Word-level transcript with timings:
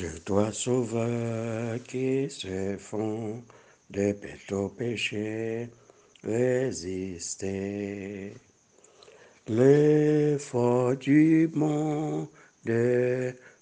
Sur 0.00 0.24
toi, 0.24 0.50
sauveur, 0.50 1.78
qui 1.82 2.30
se 2.30 2.78
font 2.78 3.44
de 3.90 4.14
au 4.54 4.70
péché, 4.70 5.68
résister. 6.24 8.32
L'effort 9.46 10.96
du 10.96 11.50
monde 11.52 12.28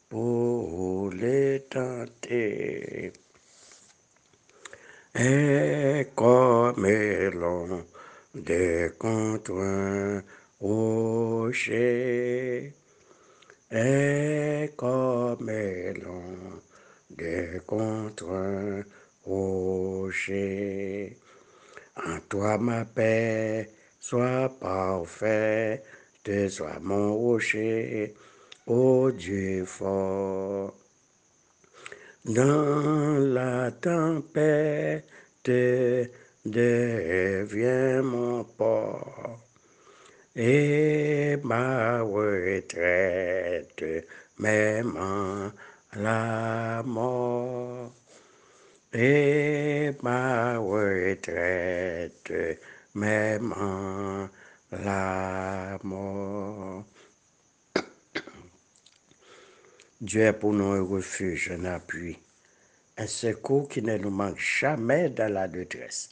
pour 0.09 1.11
les 1.11 1.65
tenter 1.69 3.13
est 5.17 6.15
comme 6.15 6.87
l'on 6.87 7.85
de 8.37 8.93
contre 8.97 9.55
un 9.55 10.23
rocher 10.61 12.75
est 13.71 14.75
comme 15.59 16.03
l'on 16.03 16.61
de 17.17 17.59
contre 17.67 18.31
un 18.31 18.85
rocher. 19.25 21.17
En 21.97 22.21
toi 22.29 22.59
ma 22.59 22.85
paix 22.85 23.71
soit 24.01 24.49
parfaite, 24.61 25.85
sois 26.49 26.79
mon 26.81 27.15
rocher, 27.15 28.15
ô 28.67 29.11
Dieu 29.11 29.65
fort. 29.65 30.75
Dans 32.25 33.19
la 33.19 33.71
tempête, 33.73 35.09
deviens 36.45 38.03
mon 38.03 38.45
port 38.45 39.48
et 40.39 41.37
ma 41.43 42.01
retraite, 42.01 43.85
même 44.39 44.97
en 44.97 45.51
la 45.97 46.81
mort. 46.85 47.93
Et 48.93 49.91
ma 50.01 50.57
retraite, 50.59 52.33
même 52.95 53.53
en 53.53 54.29
la 54.71 55.77
mort. 55.83 56.85
Dieu 60.01 60.23
est 60.23 60.33
pour 60.33 60.53
nous 60.53 60.67
un 60.67 60.83
refuge, 60.83 61.51
un 61.51 61.65
appui, 61.65 62.17
un 62.97 63.09
secours 63.09 63.69
qui 63.69 63.83
ne 63.83 63.99
nous 63.99 64.11
manque 64.11 64.39
jamais 64.39 65.09
dans 65.09 65.33
la 65.33 65.49
détresse. 65.49 66.11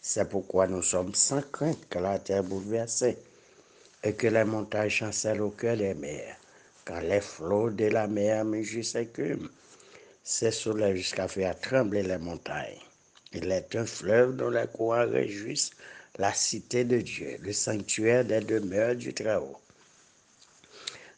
C'est 0.00 0.30
pourquoi 0.30 0.66
nous 0.66 0.80
sommes 0.80 1.14
sans 1.14 1.42
crainte 1.42 1.86
que 1.90 1.98
la 1.98 2.18
terre 2.18 2.42
bouleversée 2.42 3.18
et 4.06 4.14
que 4.14 4.28
les 4.28 4.44
montagnes 4.44 4.88
chancellent 4.88 5.40
au 5.42 5.50
cœur 5.50 5.76
des 5.76 5.94
mers, 5.94 6.36
quand 6.84 7.00
les 7.00 7.20
flots 7.20 7.70
de 7.70 7.86
la 7.86 8.06
mer 8.06 8.44
mugissent 8.44 8.92
s'écument. 8.92 9.48
C'est 10.22 10.52
soleil 10.52 10.96
jusqu'à 10.96 11.26
faire 11.26 11.58
trembler 11.58 12.04
les 12.04 12.18
montagnes. 12.18 12.78
Il 13.32 13.50
est 13.50 13.74
un 13.74 13.84
fleuve 13.84 14.36
dont 14.36 14.50
les 14.50 14.68
courants 14.72 15.10
réjouissent 15.10 15.72
la 16.18 16.32
cité 16.32 16.84
de 16.84 16.98
Dieu, 16.98 17.36
le 17.40 17.52
sanctuaire 17.52 18.24
des 18.24 18.40
demeures 18.40 18.94
du 18.94 19.12
Très-Haut. 19.12 19.60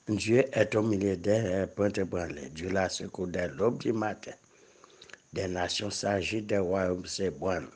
Dieu 0.08 0.46
est 0.52 0.74
au 0.74 0.82
milieu 0.82 1.18
des 1.18 1.66
points 1.76 1.92
ébranlés. 1.92 2.48
Dieu 2.48 2.70
la 2.70 2.88
secoue 2.88 3.26
dès 3.26 3.48
l'aube 3.48 3.80
du 3.80 3.92
matin. 3.92 4.32
Des 5.34 5.46
nations 5.46 5.90
s'agitent, 5.90 6.46
des 6.46 6.56
royaumes 6.56 7.04
s'ébranlent. 7.04 7.68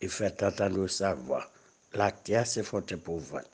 Il 0.00 0.08
fait 0.08 0.42
entendre 0.42 0.86
sa 0.86 1.12
voix. 1.12 1.46
La 1.92 2.10
terre 2.10 2.46
s'effondre 2.46 2.96
pour 2.96 3.18
vote. 3.18 3.50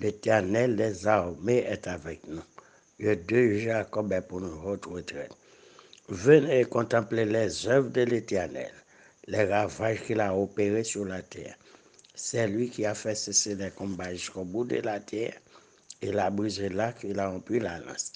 L'Éternel 0.00 0.76
des 0.76 1.08
armées 1.08 1.64
est 1.66 1.88
avec 1.88 2.24
nous. 2.28 2.44
Le 3.00 3.16
Dieu 3.16 3.58
Jacob 3.58 4.12
est 4.12 4.20
pour 4.20 4.40
nous 4.40 4.60
retraite. 4.60 5.32
Venez 6.08 6.66
contempler 6.66 7.24
les 7.24 7.66
œuvres 7.66 7.90
de 7.90 8.02
l'Éternel, 8.02 8.70
les 9.26 9.42
ravages 9.42 10.04
qu'il 10.04 10.20
a 10.20 10.36
opérés 10.36 10.84
sur 10.84 11.04
la 11.04 11.20
terre. 11.22 11.56
C'est 12.14 12.46
lui 12.46 12.70
qui 12.70 12.86
a 12.86 12.94
fait 12.94 13.16
cesser 13.16 13.56
les 13.56 13.70
combats 13.70 14.14
jusqu'au 14.14 14.44
bout 14.44 14.64
de 14.64 14.76
la 14.76 15.00
terre. 15.00 15.34
Il 16.00 16.16
a 16.20 16.30
brisé 16.30 16.68
l'arc, 16.68 16.98
il 17.02 17.18
a 17.18 17.30
rompu 17.30 17.58
la 17.58 17.80
lance. 17.80 18.12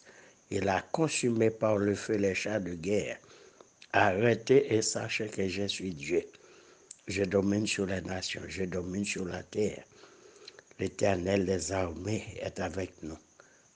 Il 0.52 0.68
a 0.68 0.82
consumé 0.92 1.50
par 1.50 1.78
le 1.78 1.96
feu 1.96 2.14
les 2.14 2.36
chars 2.36 2.60
de 2.60 2.74
guerre. 2.74 3.18
Arrêtez 3.92 4.72
et 4.72 4.82
sachez 4.82 5.26
que 5.26 5.48
je 5.48 5.66
suis 5.66 5.94
Dieu. 5.94 6.22
Je 7.08 7.24
domine 7.24 7.66
sur 7.66 7.86
les 7.86 8.02
nations, 8.02 8.42
je 8.46 8.62
domine 8.66 9.04
sur 9.04 9.24
la 9.24 9.42
terre. 9.42 9.82
L'Éternel 10.78 11.44
des 11.44 11.70
armées 11.72 12.24
est 12.40 12.58
avec 12.58 13.02
nous. 13.02 13.18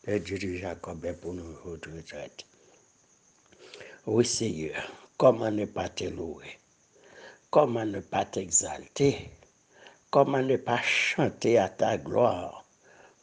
Le 0.04 0.18
Dieu 0.18 0.38
de 0.38 0.54
Jacob 0.54 1.04
est 1.04 1.12
pour 1.12 1.34
nous 1.34 1.54
retraite. 1.64 2.46
Oui, 4.06 4.24
Seigneur, 4.24 4.90
comment 5.18 5.50
ne 5.50 5.66
pas 5.66 5.88
te 5.88 6.04
louer? 6.04 6.58
Comment 7.50 7.84
ne 7.84 8.00
pas 8.00 8.24
t'exalter? 8.24 9.30
Comment 10.10 10.42
ne 10.42 10.56
pas 10.56 10.80
chanter 10.82 11.58
à 11.58 11.68
ta 11.68 11.98
gloire? 11.98 12.64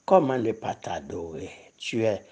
Comment 0.06 0.38
ne 0.38 0.52
pas 0.52 0.76
t'adorer? 0.76 1.50
Tu 1.78 2.04
es, 2.04 2.24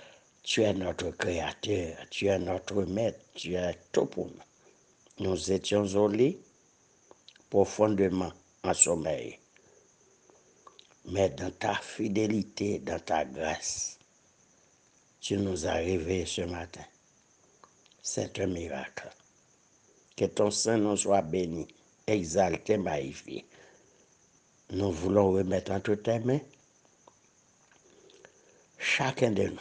tu 0.44 0.62
es 0.62 0.74
notre 0.74 1.10
Créateur, 1.12 1.98
tu 2.10 2.28
es 2.28 2.38
notre 2.38 2.84
Maître, 2.84 3.20
tu 3.34 3.56
es 3.56 3.78
tout 3.92 4.06
pour 4.06 4.28
nous. 4.28 5.26
Nous 5.26 5.52
étions 5.52 5.86
au 5.96 6.08
lit, 6.08 6.38
profondément 7.50 8.32
en 8.64 8.74
sommeil 8.74 9.41
mais 11.12 11.30
dans 11.30 11.52
ta 11.52 11.76
fidélité, 11.76 12.80
dans 12.80 13.00
ta 13.00 13.26
grâce, 13.26 14.00
tu 15.20 15.36
nous 15.36 15.68
as 15.68 15.74
réveillés 15.74 16.26
ce 16.26 16.42
matin. 16.42 16.86
C'est 18.02 18.40
un 18.40 18.48
miracle. 18.48 19.10
Que 20.16 20.26
ton 20.26 20.50
Saint 20.52 20.78
nous 20.78 20.96
soit 20.96 21.22
béni, 21.22 21.68
exalté, 22.08 22.78
magnifié. 22.78 23.46
Nous 24.72 24.92
voulons 24.92 25.32
remettre 25.32 25.74
entre 25.74 25.96
tes 25.96 26.20
mains 26.20 26.40
chacun 28.78 29.32
de 29.32 29.44
nous, 29.44 29.60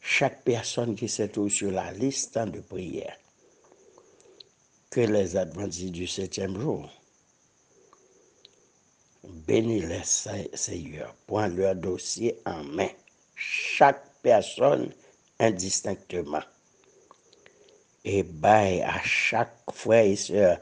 chaque 0.00 0.44
personne 0.44 0.94
qui 0.94 1.08
se 1.08 1.22
trouve 1.24 1.48
sur 1.48 1.70
la 1.70 1.90
liste 1.92 2.38
de 2.38 2.60
prière, 2.60 3.16
que 4.90 5.00
les 5.00 5.36
adventistes 5.36 5.92
du 5.92 6.06
septième 6.06 6.60
jour 6.60 6.88
Bénis 9.30 9.82
les 9.82 10.02
Seigneur, 10.54 11.14
prends 11.26 11.46
leur 11.46 11.76
dossier 11.76 12.40
en 12.46 12.64
main, 12.64 12.88
chaque 13.36 14.04
personne 14.22 14.92
indistinctement. 15.38 16.42
Et 18.04 18.22
baille 18.22 18.82
à 18.82 19.00
chaque 19.02 19.54
frère 19.72 20.04
et 20.04 20.16
soeur 20.16 20.58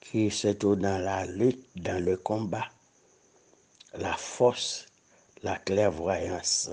qui 0.00 0.30
se 0.30 0.48
trouve 0.48 0.76
dans 0.76 0.98
la 0.98 1.24
lutte, 1.24 1.64
dans 1.76 2.02
le 2.04 2.16
combat, 2.16 2.66
la 3.94 4.16
force, 4.16 4.86
la 5.42 5.56
clairvoyance, 5.58 6.70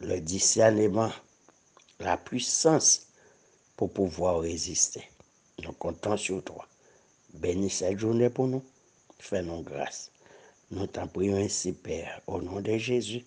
le 0.00 0.20
discernement, 0.20 1.12
la 2.00 2.16
puissance 2.16 3.06
pour 3.76 3.92
pouvoir 3.92 4.40
résister. 4.40 5.04
Nous 5.62 5.72
comptons 5.72 6.16
sur 6.16 6.42
toi. 6.42 6.66
Bénis 7.34 7.70
cette 7.70 7.98
journée 7.98 8.30
pour 8.30 8.48
nous 8.48 8.62
fais-nous 9.22 9.62
grâce. 9.62 10.10
Nous 10.70 10.86
t'en 10.86 11.06
prions 11.06 11.36
ainsi, 11.36 11.72
Père, 11.72 12.20
au 12.26 12.40
nom 12.40 12.60
de 12.60 12.76
Jésus. 12.76 13.24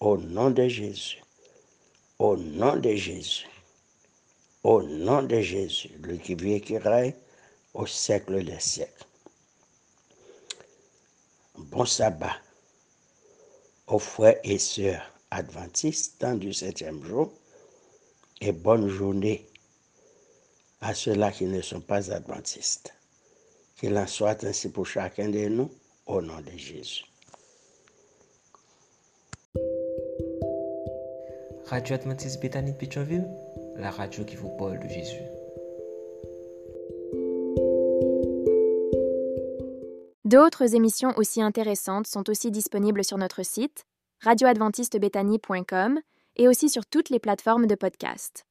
Au 0.00 0.16
nom 0.18 0.50
de 0.50 0.68
Jésus. 0.68 1.22
Au 2.18 2.36
nom 2.36 2.76
de 2.76 2.94
Jésus. 2.94 3.48
Au 4.62 4.82
nom 4.82 5.22
de 5.22 5.40
Jésus, 5.40 5.90
le 6.02 6.16
qui 6.16 6.34
vit 6.34 6.54
et 6.54 6.60
qui 6.60 6.76
règne 6.76 7.14
au 7.72 7.86
siècle 7.86 8.44
des 8.44 8.60
siècles. 8.60 9.04
Bon 11.56 11.86
sabbat 11.86 12.36
aux 13.86 13.98
frères 13.98 14.40
et 14.44 14.58
sœurs 14.58 15.12
adventistes 15.30 16.24
du 16.24 16.52
septième 16.52 17.02
jour 17.04 17.32
et 18.40 18.52
bonne 18.52 18.88
journée 18.88 19.46
à 20.80 20.94
ceux-là 20.94 21.30
qui 21.30 21.44
ne 21.44 21.62
sont 21.62 21.80
pas 21.80 22.10
adventistes. 22.12 22.95
Qu'il 23.76 23.96
en 23.96 24.06
soit 24.06 24.42
ainsi 24.44 24.70
pour 24.70 24.86
chacun 24.86 25.28
de 25.28 25.48
nous, 25.48 25.70
au 26.06 26.22
nom 26.22 26.40
de 26.40 26.56
Jésus. 26.56 27.04
Radio 31.66 31.96
Adventiste 31.96 32.40
Bethany 32.40 32.72
de 32.72 33.80
la 33.80 33.90
radio 33.90 34.24
qui 34.24 34.36
vous 34.36 34.56
parle 34.56 34.78
de 34.78 34.88
Jésus. 34.88 35.22
D'autres 40.24 40.74
émissions 40.74 41.12
aussi 41.16 41.42
intéressantes 41.42 42.06
sont 42.06 42.30
aussi 42.30 42.50
disponibles 42.50 43.04
sur 43.04 43.18
notre 43.18 43.44
site 43.44 43.84
radioadventistebethany.com 44.22 46.00
et 46.36 46.48
aussi 46.48 46.68
sur 46.68 46.86
toutes 46.86 47.10
les 47.10 47.18
plateformes 47.18 47.66
de 47.66 47.74
podcast. 47.74 48.45